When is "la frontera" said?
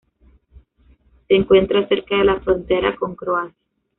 2.25-2.95